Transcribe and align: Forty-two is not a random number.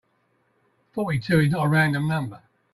Forty-two 0.93 1.41
is 1.41 1.51
not 1.51 1.65
a 1.67 1.69
random 1.69 2.07
number. 2.07 2.41